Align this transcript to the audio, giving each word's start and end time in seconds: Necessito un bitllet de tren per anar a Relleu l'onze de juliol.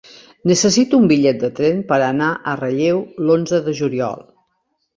Necessito 0.51 0.99
un 1.01 1.05
bitllet 1.11 1.43
de 1.43 1.49
tren 1.59 1.83
per 1.93 1.99
anar 2.07 2.31
a 2.31 2.55
Relleu 2.63 3.05
l'onze 3.29 3.63
de 3.69 3.77
juliol. 3.85 4.29